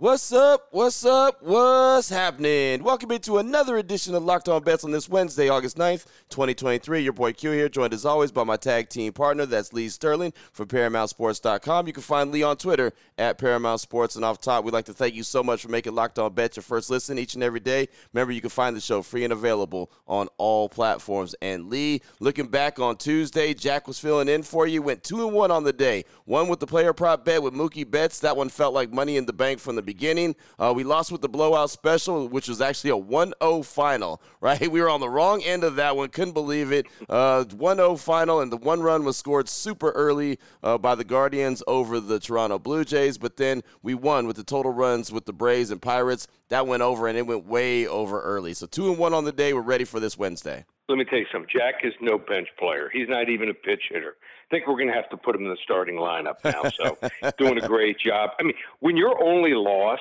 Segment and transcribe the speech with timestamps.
[0.00, 0.68] What's up?
[0.70, 1.42] What's up?
[1.42, 2.84] What's happening?
[2.84, 7.00] Welcome into another edition of Locked On Bets on this Wednesday, August 9th, 2023.
[7.00, 10.32] Your boy Q here, joined as always by my tag team partner, that's Lee Sterling
[10.52, 11.88] from ParamountSports.com.
[11.88, 14.14] You can find Lee on Twitter at Paramount Sports.
[14.14, 16.58] And off top, we'd like to thank you so much for making Locked On Bets
[16.58, 17.88] your first listen each and every day.
[18.12, 21.34] Remember, you can find the show free and available on all platforms.
[21.42, 24.80] And Lee, looking back on Tuesday, Jack was filling in for you.
[24.80, 26.04] Went 2 and 1 on the day.
[26.24, 28.20] One with the player prop bet with Mookie Betts.
[28.20, 30.36] That one felt like money in the bank from the beginning.
[30.58, 34.70] Uh, we lost with the blowout special, which was actually a 1 0 final, right?
[34.70, 36.10] We were on the wrong end of that one.
[36.10, 36.86] Couldn't believe it.
[37.06, 41.04] 1 uh, 0 final, and the one run was scored super early uh, by the
[41.04, 43.16] Guardians over the Toronto Blue Jays.
[43.16, 46.28] But then we won with the total runs with the Braves and Pirates.
[46.50, 48.52] That went over, and it went way over early.
[48.52, 49.54] So 2 and 1 on the day.
[49.54, 50.66] We're ready for this Wednesday.
[50.88, 51.50] Let me tell you something.
[51.52, 52.88] Jack is no bench player.
[52.92, 54.16] He's not even a pitch hitter
[54.48, 56.62] I think we're going to have to put him in the starting lineup now.
[56.70, 56.96] So
[57.38, 58.30] doing a great job.
[58.40, 60.00] I mean, when your only loss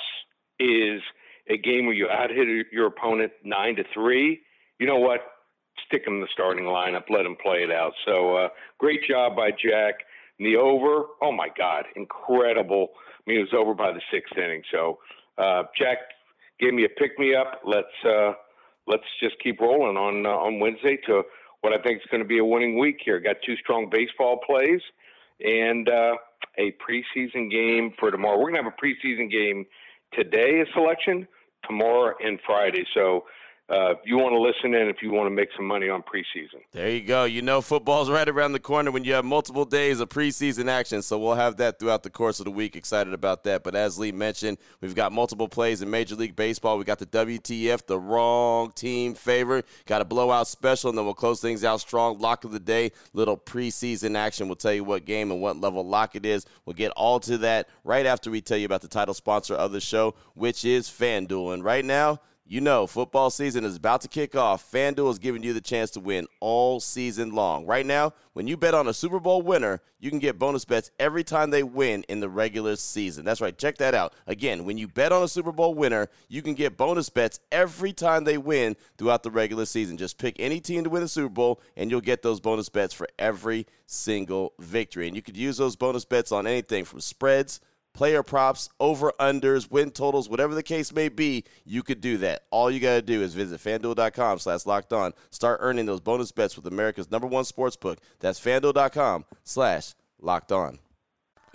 [0.58, 1.02] is
[1.49, 4.39] a game where you out hit your opponent nine to three,
[4.80, 5.19] you know what?
[5.85, 7.09] Stick him in the starting lineup.
[7.09, 7.91] Let him play it out.
[8.05, 9.95] So uh, great job by Jack.
[10.39, 12.89] And the over, oh my God, incredible.
[12.95, 14.63] I mean, it was over by the sixth inning.
[14.71, 14.99] So
[15.38, 15.97] uh, Jack
[16.58, 17.61] gave me a pick me up.
[17.65, 18.31] Let's uh,
[18.87, 21.23] let's just keep rolling on uh, on Wednesday to
[21.61, 23.20] what I think is going to be a winning week here.
[23.20, 24.81] Got two strong baseball plays
[25.39, 26.15] and uh,
[26.58, 28.37] a preseason game for tomorrow.
[28.37, 29.65] We're going to have a preseason game
[30.14, 31.27] today, a selection,
[31.65, 32.86] tomorrow and Friday.
[32.93, 33.26] So
[33.70, 36.02] uh, if you want to listen in, if you want to make some money on
[36.02, 36.61] preseason.
[36.72, 37.26] There you go.
[37.26, 41.02] You know, football's right around the corner when you have multiple days of preseason action.
[41.02, 42.77] So we'll have that throughout the course of the week.
[42.77, 43.64] Excited about that.
[43.64, 46.77] But as Lee mentioned, we've got multiple plays in Major League Baseball.
[46.77, 49.66] We got the WTF, the wrong team favorite.
[49.86, 52.20] Got a blowout special, and then we'll close things out strong.
[52.20, 54.48] Lock of the day, little preseason action.
[54.48, 56.45] We'll tell you what game and what level lock it is.
[56.66, 59.73] We'll get all to that right after we tell you about the title sponsor of
[59.73, 61.54] the show, which is FanDuel.
[61.54, 64.71] And right now, you know, football season is about to kick off.
[64.71, 67.65] FanDuel is giving you the chance to win all season long.
[67.65, 70.89] Right now, when you bet on a Super Bowl winner, you can get bonus bets
[70.97, 73.25] every time they win in the regular season.
[73.25, 73.58] That's right.
[73.58, 74.13] Check that out.
[74.27, 77.91] Again, when you bet on a Super Bowl winner, you can get bonus bets every
[77.91, 79.97] time they win throughout the regular season.
[79.97, 82.93] Just pick any team to win the Super Bowl, and you'll get those bonus bets
[82.93, 85.08] for every single victory.
[85.08, 87.59] And you could use those bonus bets on anything from spreads
[87.97, 92.43] player props, over unders, win totals, whatever the case may be, you could do that.
[92.52, 95.13] All you got to do is visit fanduel.com slash locked on.
[95.31, 97.97] Start earning those bonus bets with America's number one sports book.
[98.19, 100.77] That's fanduel.com slash locked on.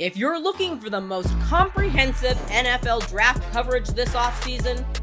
[0.01, 4.85] If you're looking for the most comprehensive NFL draft coverage this offseason,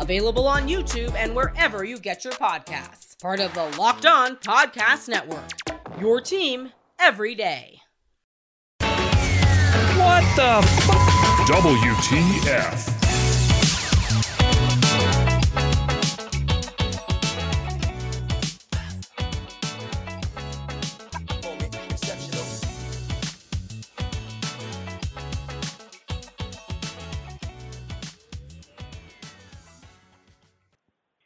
[0.00, 3.20] available on YouTube and wherever you get your podcasts.
[3.20, 5.50] Part of the Locked On Podcast Network.
[6.00, 7.80] Your team every day.
[8.80, 10.96] What the fuck?
[11.46, 12.89] WTF.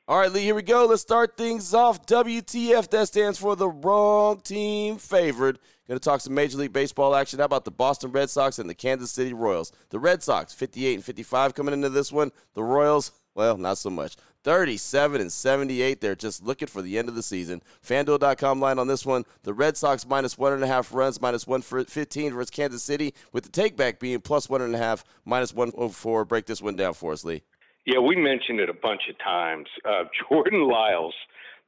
[0.06, 0.84] All right, Lee, here we go.
[0.84, 2.04] Let's start things off.
[2.04, 5.58] WTF, that stands for the wrong team favored.
[5.88, 7.38] Going to talk some Major League Baseball action.
[7.38, 9.72] How about the Boston Red Sox and the Kansas City Royals?
[9.88, 12.32] The Red Sox, 58 and 55 coming into this one.
[12.52, 14.16] The Royals, well, not so much.
[14.42, 16.02] 37 and 78.
[16.02, 17.62] They're just looking for the end of the season.
[17.82, 19.24] FanDuel.com line on this one.
[19.42, 23.50] The Red Sox minus one and a half runs, minus 115 versus Kansas City, with
[23.50, 26.26] the takeback being plus one and a half, minus 104.
[26.26, 27.42] Break this one down for us, Lee.
[27.86, 29.68] Yeah, we mentioned it a bunch of times.
[29.84, 31.14] Uh, Jordan Lyles,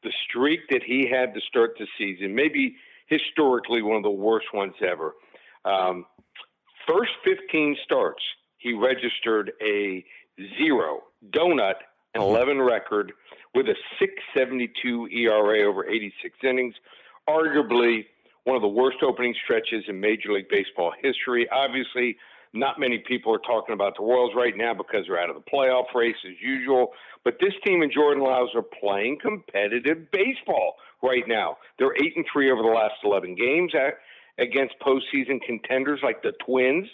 [0.02, 2.76] the streak that he had to start the season, maybe
[3.06, 5.14] historically one of the worst ones ever.
[5.64, 6.06] Um,
[6.86, 8.22] first 15 starts,
[8.58, 10.04] he registered a
[10.58, 11.74] zero donut
[12.14, 12.36] and mm-hmm.
[12.36, 13.12] 11 record
[13.54, 16.74] with a 672 ERA over 86 innings.
[17.28, 18.06] Arguably
[18.44, 21.48] one of the worst opening stretches in Major League Baseball history.
[21.50, 22.16] Obviously,
[22.52, 25.50] not many people are talking about the Royals right now because they're out of the
[25.50, 26.92] playoff race as usual.
[27.24, 31.58] But this team and Jordan Lyles are playing competitive baseball right now.
[31.78, 33.72] They're eight and three over the last eleven games
[34.38, 36.86] against postseason contenders like the Twins,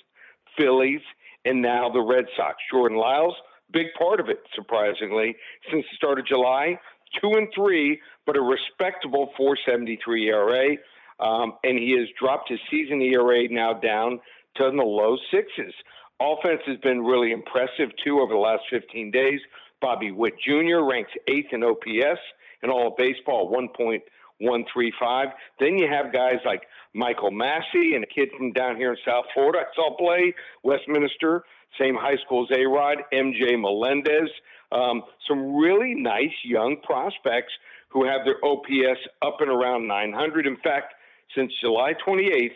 [0.56, 1.00] Phillies,
[1.44, 2.56] and now the Red Sox.
[2.70, 3.34] Jordan Lyles,
[3.72, 5.36] big part of it, surprisingly,
[5.70, 6.78] since the start of July.
[7.20, 10.76] Two and three, but a respectable 473 ERA.
[11.20, 14.18] Um, and he has dropped his season ERA now down
[14.56, 15.74] to in the low sixes.
[16.20, 19.40] Offense has been really impressive too over the last 15 days.
[19.80, 20.80] Bobby Witt Jr.
[20.88, 22.20] ranks eighth in OPS
[22.62, 25.32] in all of baseball, 1.135.
[25.58, 26.62] Then you have guys like
[26.94, 29.60] Michael Massey and a kid from down here in South Florida.
[29.60, 31.44] I saw play Westminster,
[31.80, 34.30] same high school as A Rod, MJ Melendez.
[34.70, 37.52] Um, some really nice young prospects
[37.88, 40.46] who have their OPS up and around 900.
[40.46, 40.94] In fact,
[41.34, 42.52] since July 28th,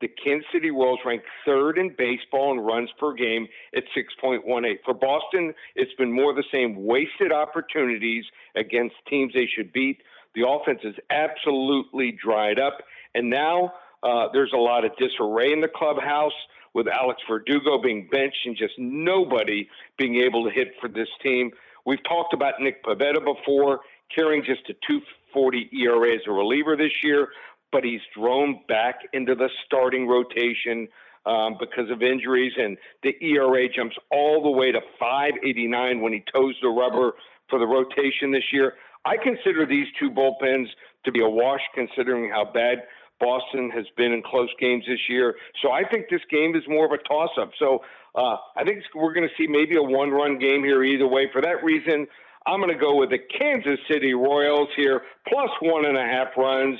[0.00, 4.76] the Kansas City Royals rank third in baseball in runs per game at 6.18.
[4.84, 10.02] For Boston, it's been more the same wasted opportunities against teams they should beat.
[10.34, 12.78] The offense is absolutely dried up.
[13.14, 13.72] And now
[14.02, 16.32] uh, there's a lot of disarray in the clubhouse
[16.74, 19.66] with Alex Verdugo being benched and just nobody
[19.96, 21.50] being able to hit for this team.
[21.86, 23.80] We've talked about Nick Pivetta before,
[24.14, 27.28] carrying just a 240 ERA as a reliever this year
[27.72, 30.88] but he's thrown back into the starting rotation
[31.26, 36.24] um, because of injuries, and the ERA jumps all the way to 589 when he
[36.32, 37.14] toes the rubber
[37.50, 38.74] for the rotation this year.
[39.04, 40.66] I consider these two bullpens
[41.04, 42.82] to be a wash, considering how bad
[43.20, 45.34] Boston has been in close games this year.
[45.62, 47.50] So I think this game is more of a toss-up.
[47.58, 47.82] So
[48.14, 51.28] uh, I think we're going to see maybe a one-run game here either way.
[51.32, 52.06] For that reason,
[52.46, 56.28] I'm going to go with the Kansas City Royals here, plus one and a half
[56.36, 56.78] runs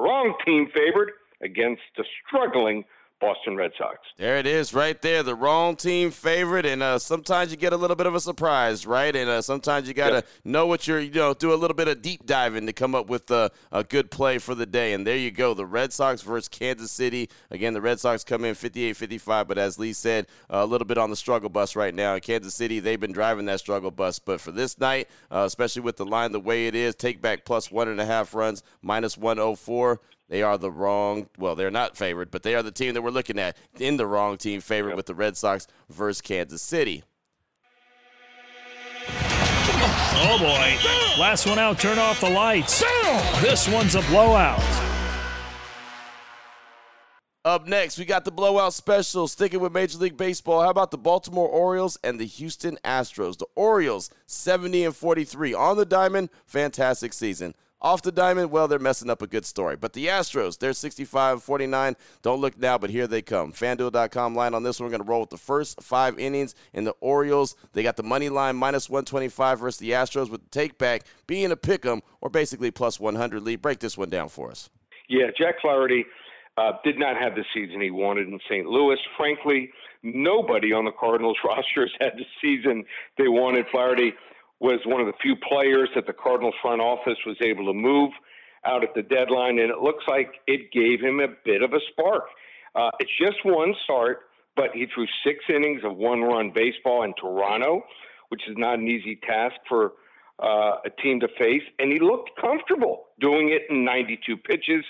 [0.00, 1.12] wrong team favored
[1.42, 2.84] against the struggling
[3.20, 3.98] Boston Red Sox.
[4.16, 5.22] There it is, right there.
[5.22, 8.86] The wrong team favorite, and uh, sometimes you get a little bit of a surprise,
[8.86, 9.14] right?
[9.14, 11.86] And uh, sometimes you got to know what you're, you know, do a little bit
[11.88, 14.94] of deep diving to come up with a, a good play for the day.
[14.94, 17.28] And there you go, the Red Sox versus Kansas City.
[17.50, 21.10] Again, the Red Sox come in 58-55, but as Lee said, a little bit on
[21.10, 22.14] the struggle bus right now.
[22.14, 25.82] In Kansas City, they've been driving that struggle bus, but for this night, uh, especially
[25.82, 28.62] with the line the way it is, take back plus one and a half runs,
[28.82, 30.00] minus 104.
[30.30, 33.10] They are the wrong, well, they're not favored, but they are the team that we're
[33.10, 34.96] looking at in the wrong team favorite yep.
[34.96, 37.02] with the Red Sox versus Kansas City.
[40.22, 41.20] Oh boy.
[41.20, 42.84] Last one out, turn off the lights.
[43.42, 44.62] This one's a blowout.
[47.44, 49.26] Up next, we got the blowout special.
[49.26, 53.38] Sticking with Major League Baseball, how about the Baltimore Orioles and the Houston Astros?
[53.38, 56.28] The Orioles, 70 and 43 on the diamond.
[56.46, 57.54] Fantastic season.
[57.82, 59.74] Off the diamond, well, they're messing up a good story.
[59.74, 61.96] But the Astros, they're 65 49.
[62.20, 63.52] Don't look now, but here they come.
[63.52, 64.86] FanDuel.com line on this one.
[64.86, 66.54] We're going to roll with the first five innings.
[66.74, 70.50] In the Orioles, they got the money line minus 125 versus the Astros with the
[70.50, 73.62] take back being a pick 'em or basically plus 100 lead.
[73.62, 74.68] Break this one down for us.
[75.08, 76.04] Yeah, Jack Flaherty
[76.58, 78.66] uh, did not have the season he wanted in St.
[78.66, 78.98] Louis.
[79.16, 79.70] Frankly,
[80.02, 82.84] nobody on the Cardinals roster has had the season
[83.16, 83.66] they wanted.
[83.72, 84.12] Flaherty
[84.60, 88.10] was one of the few players that the Cardinals front office was able to move
[88.64, 91.80] out at the deadline, and it looks like it gave him a bit of a
[91.90, 92.24] spark.
[92.74, 94.20] Uh, it's just one start,
[94.54, 97.82] but he threw six innings of one-run baseball in Toronto,
[98.28, 99.92] which is not an easy task for
[100.42, 104.84] uh, a team to face, and he looked comfortable doing it in 92 pitches.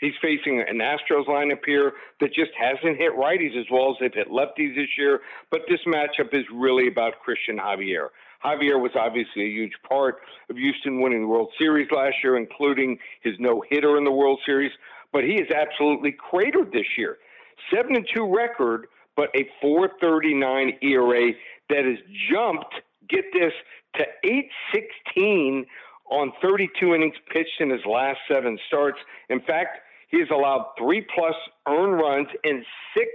[0.00, 4.12] He's facing an Astros lineup here that just hasn't hit righties as well as they've
[4.12, 5.20] hit lefties this year.
[5.50, 8.08] But this matchup is really about Cristian Javier.
[8.44, 10.16] Javier was obviously a huge part
[10.50, 14.40] of Houston winning the World Series last year, including his no hitter in the World
[14.44, 14.72] Series.
[15.12, 17.18] But he is absolutely cratered this year.
[17.74, 21.32] Seven and two record, but a 4.39 ERA
[21.70, 21.98] that has
[22.30, 22.74] jumped.
[23.08, 23.52] Get this
[23.96, 24.04] to
[25.16, 25.64] 8.16
[26.10, 28.98] on 32 innings pitched in his last seven starts.
[29.28, 29.78] In fact,
[30.08, 31.34] he has allowed three plus
[31.66, 32.64] earned runs in
[32.96, 33.08] six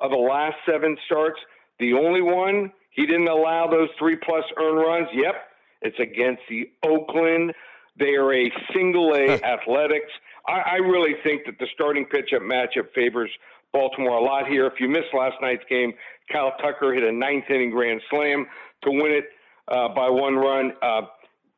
[0.00, 1.38] of the last seven starts.
[1.78, 5.08] The only one he didn't allow those three plus earned runs.
[5.12, 5.34] Yep,
[5.82, 7.52] it's against the Oakland.
[7.98, 10.10] They are a single A athletics.
[10.46, 13.30] I, I really think that the starting pitchup matchup favors
[13.72, 14.66] Baltimore a lot here.
[14.66, 15.92] If you missed last night's game,
[16.30, 18.46] Kyle Tucker hit a ninth inning grand slam
[18.84, 19.24] to win it
[19.68, 20.72] uh, by one run.
[20.82, 21.02] Uh,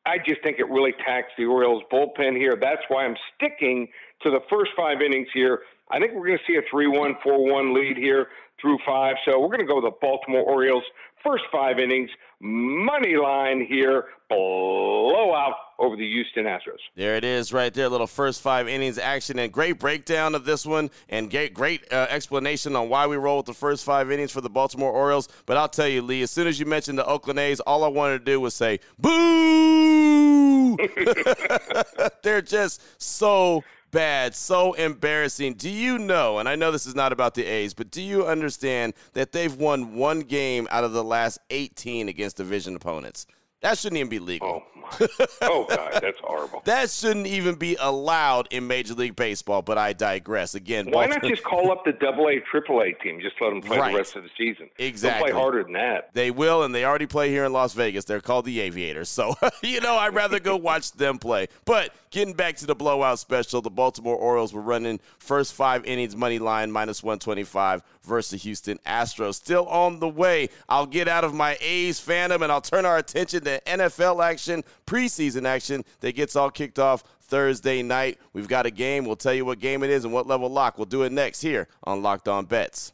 [0.06, 2.56] I just think it really taxed the Orioles bullpen here.
[2.60, 3.88] That's why I'm sticking
[4.22, 5.60] to the first five innings here.
[5.90, 8.28] I think we're going to see a 3 1, 4 1 lead here
[8.60, 9.16] through five.
[9.24, 10.84] So we're going to go with the Baltimore Orioles
[11.24, 12.10] first five innings,
[12.40, 16.78] money line here, blowout over the Houston Astros.
[16.94, 17.88] There it is, right there.
[17.88, 22.06] Little first five innings action and great breakdown of this one and great, great uh,
[22.10, 25.28] explanation on why we roll with the first five innings for the Baltimore Orioles.
[25.46, 27.88] But I'll tell you, Lee, as soon as you mentioned the Oakland A's, all I
[27.88, 30.76] wanted to do was say, boo!
[32.22, 33.64] They're just so
[33.94, 35.54] bad, so embarrassing.
[35.54, 38.26] Do you know, and I know this is not about the A's, but do you
[38.26, 43.26] understand that they've won one game out of the last 18 against division opponents?
[43.64, 44.62] That shouldn't even be legal.
[44.62, 45.08] Oh, my.
[45.40, 46.60] oh God, that's horrible.
[46.66, 50.54] that shouldn't even be allowed in Major League Baseball, but I digress.
[50.54, 53.22] Again, why not just call up the Double A, Triple A team?
[53.22, 53.92] Just let them play Right.
[53.92, 54.68] the rest of the season.
[54.78, 55.30] Exactly.
[55.30, 56.12] They'll play harder than that.
[56.12, 58.04] They will, and they already play here in Las Vegas.
[58.04, 59.08] They're called the Aviators.
[59.08, 61.46] So, you know, I'd rather go watch them play.
[61.64, 66.14] But getting back to the blowout special, the Baltimore Orioles were running first five innings
[66.14, 69.34] money line minus 125 versus the Houston Astros.
[69.34, 70.48] Still on the way.
[70.68, 74.62] I'll get out of my A's fandom and I'll turn our attention to NFL action,
[74.86, 78.20] preseason action that gets all kicked off Thursday night.
[78.32, 79.06] We've got a game.
[79.06, 80.78] We'll tell you what game it is and what level lock.
[80.78, 82.92] We'll do it next here on Locked On Bets.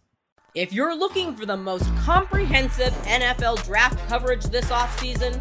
[0.54, 5.40] If you're looking for the most comprehensive NFL draft coverage this offseason,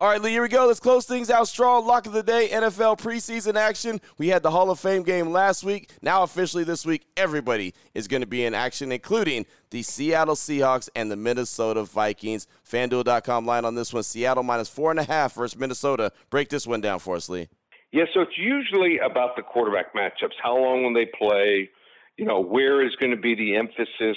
[0.00, 0.68] All right, Lee, here we go.
[0.68, 1.84] Let's close things out strong.
[1.84, 4.00] Lock of the day, NFL preseason action.
[4.16, 5.90] We had the Hall of Fame game last week.
[6.00, 10.88] Now, officially this week, everybody is going to be in action, including the Seattle Seahawks
[10.94, 12.46] and the Minnesota Vikings.
[12.64, 16.12] FanDuel.com line on this one Seattle minus four and a half versus Minnesota.
[16.30, 17.48] Break this one down for us, Lee.
[17.90, 20.34] Yeah, so it's usually about the quarterback matchups.
[20.40, 21.70] How long will they play?
[22.16, 24.16] You know, where is going to be the emphasis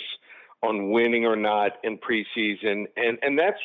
[0.61, 2.85] on winning or not in preseason?
[2.95, 3.57] And and that's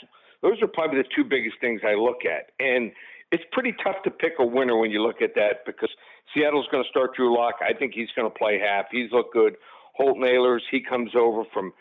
[0.43, 2.53] those are probably the two biggest things I look at.
[2.59, 2.93] And
[3.33, 5.91] it's pretty tough to pick a winner when you look at that because
[6.33, 7.57] Seattle's going to start Drew Lock.
[7.61, 8.87] I think he's going to play half.
[8.91, 9.57] He's looked good.
[9.95, 11.73] Holton Ahlers, he comes over from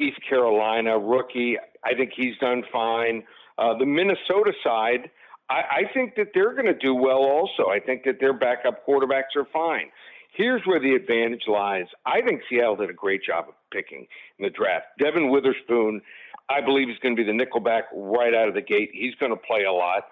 [0.00, 1.56] East Carolina, rookie.
[1.84, 3.24] I think he's done fine.
[3.58, 5.10] Uh, the Minnesota side,
[5.50, 7.68] I, I think that they're going to do well also.
[7.70, 9.90] I think that their backup quarterbacks are fine.
[10.32, 11.86] Here's where the advantage lies.
[12.06, 14.06] I think Seattle did a great job of picking
[14.38, 14.86] in the draft.
[14.98, 16.00] Devon Witherspoon,
[16.48, 18.90] I believe, is going to be the nickelback right out of the gate.
[18.92, 20.04] He's going to play a lot.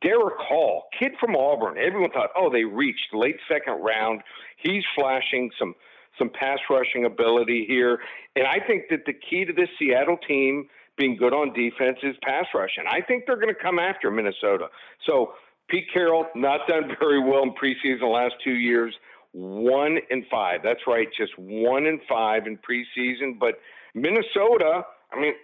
[0.00, 1.76] Derick Hall, kid from Auburn.
[1.78, 4.22] Everyone thought, oh, they reached late second round.
[4.56, 5.74] He's flashing some
[6.18, 7.98] some pass rushing ability here,
[8.36, 12.14] and I think that the key to this Seattle team being good on defense is
[12.22, 14.68] pass rush, and I think they're going to come after Minnesota.
[15.06, 15.32] So
[15.68, 18.94] Pete Carroll not done very well in preseason the last two years.
[19.32, 20.60] One in five.
[20.62, 23.38] That's right, just one in five in preseason.
[23.40, 23.58] But
[23.92, 25.34] Minnesota, I mean,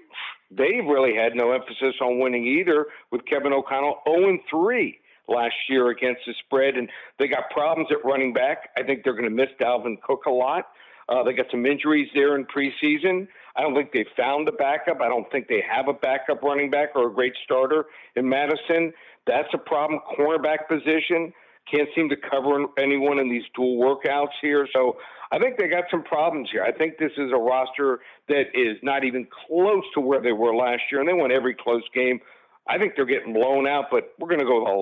[0.50, 4.98] they really had no emphasis on winning either with Kevin O'Connell 0 3
[5.28, 6.76] last year against the spread.
[6.76, 8.70] And they got problems at running back.
[8.76, 10.66] I think they're going to miss Dalvin Cook a lot.
[11.08, 13.26] Uh, they got some injuries there in preseason.
[13.56, 15.00] I don't think they found a backup.
[15.00, 18.92] I don't think they have a backup running back or a great starter in Mattison.
[19.26, 20.00] That's a problem.
[20.16, 21.32] Cornerback position
[21.70, 24.66] can't seem to cover anyone in these dual workouts here.
[24.72, 24.96] So
[25.32, 26.62] I think they got some problems here.
[26.62, 30.54] I think this is a roster that is not even close to where they were
[30.54, 32.20] last year, and they won every close game.
[32.68, 34.76] I think they're getting blown out, but we're going to go a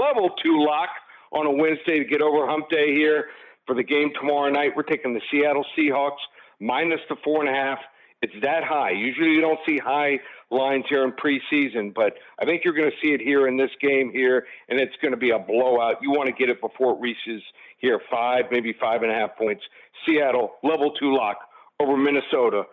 [0.00, 0.90] level two lock
[1.32, 3.26] on a Wednesday to get over hump day here
[3.66, 4.72] for the game tomorrow night.
[4.74, 6.18] We're taking the Seattle Seahawks
[6.58, 7.78] minus the four and a half
[8.22, 8.90] It's that high.
[8.90, 10.18] Usually you don't see high
[10.50, 13.70] lines here in preseason, but I think you're going to see it here in this
[13.80, 15.96] game here, and it's going to be a blowout.
[16.02, 17.42] You want to get it before it reaches
[17.78, 19.62] here five, maybe five and a half points.
[20.06, 21.38] Seattle, level two lock
[21.80, 22.64] over Minnesota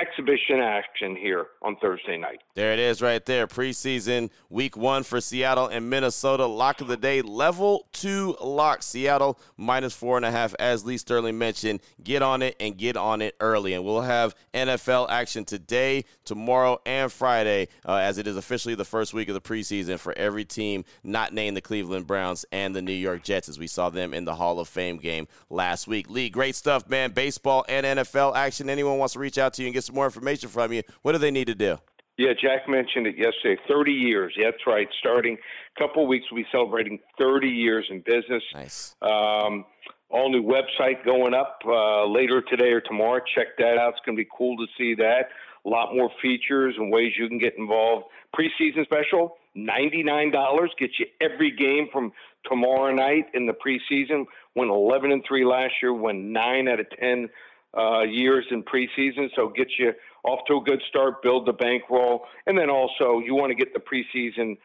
[0.00, 2.40] exhibition action here on Thursday night.
[2.54, 3.46] There it is right there.
[3.46, 6.46] Preseason week one for Seattle and Minnesota.
[6.46, 8.82] Lock of the day, level two lock.
[8.82, 11.80] Seattle minus four and a half, as Lee Sterling mentioned.
[12.02, 13.74] Get on it and get on it early.
[13.74, 18.84] And we'll have NFL action today, tomorrow, and Friday, uh, as it is officially the
[18.84, 22.82] first week of the preseason for every team not named the Cleveland Browns and the
[22.82, 26.10] New York Jets, as we saw them in the Hall of Fame game last week.
[26.10, 27.12] Lee, great stuff, man.
[27.12, 28.68] Baseball and NFL action.
[28.68, 31.12] Anyone wants to reach out to you and get some more information from you, what
[31.12, 31.78] do they need to do?
[32.16, 33.60] Yeah, Jack mentioned it yesterday.
[33.68, 34.34] 30 years.
[34.40, 34.86] That's right.
[35.00, 38.42] Starting a couple weeks, we'll be celebrating 30 years in business.
[38.54, 38.94] Nice.
[39.02, 39.64] Um,
[40.10, 43.20] all new website going up uh, later today or tomorrow.
[43.34, 43.94] Check that out.
[43.94, 45.30] It's going to be cool to see that.
[45.66, 48.06] A lot more features and ways you can get involved.
[48.36, 50.32] Preseason special, $99
[50.78, 52.12] gets you every game from
[52.48, 54.26] tomorrow night in the preseason.
[54.54, 57.28] Went 11 and 3 last year, went 9 out of 10
[57.76, 59.28] uh, years in preseason.
[59.34, 59.92] So get you
[60.24, 63.74] off to a good start, build the bankroll, and then also you want to get
[63.74, 64.56] the preseason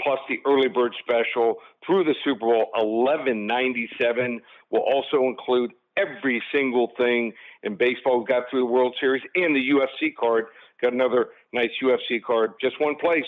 [0.00, 1.56] plus the early bird special
[1.86, 2.66] through the Super Bowl.
[2.76, 7.32] Eleven ninety seven will also include every single thing
[7.62, 8.18] in baseball.
[8.18, 10.46] We've got through the World Series and the UFC card.
[10.82, 12.52] Got another nice UFC card.
[12.60, 13.24] Just one place.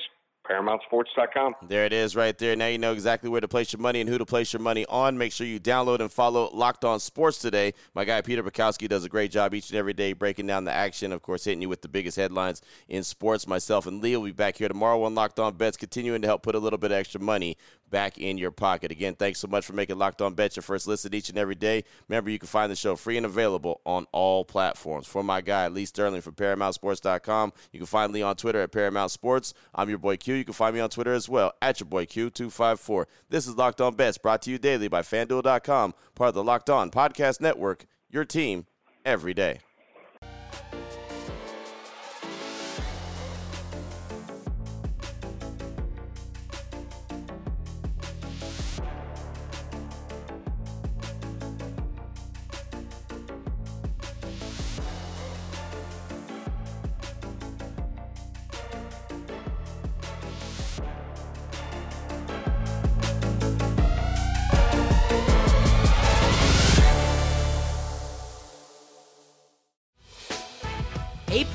[0.49, 1.55] ParamountSports.com.
[1.69, 2.57] There it is right there.
[2.57, 4.87] Now you know exactly where to place your money and who to place your money
[4.89, 5.19] on.
[5.19, 7.75] Make sure you download and follow Locked On Sports today.
[7.95, 10.73] My guy Peter Bukowski does a great job each and every day breaking down the
[10.73, 13.47] action, of course, hitting you with the biggest headlines in sports.
[13.47, 16.43] Myself and Lee will be back here tomorrow on Locked On Bets, continuing to help
[16.43, 17.57] put a little bit extra money
[17.91, 18.91] back in your pocket.
[18.91, 21.55] Again, thanks so much for making Locked On Bet your first listen each and every
[21.55, 21.85] day.
[22.09, 25.07] Remember, you can find the show free and available on all platforms.
[25.07, 29.11] For my guy, Lee Sterling from ParamountSports.com, you can find Lee on Twitter at Paramount
[29.11, 29.55] Sports.
[29.75, 30.35] I'm your boy Q.
[30.35, 33.07] You can find me on Twitter as well at your boy Q254.
[33.29, 36.71] This is Locked On Bets brought to you daily by FanDuel.com, part of the Locked
[36.71, 38.67] On Podcast Network, your team
[39.05, 39.61] every day.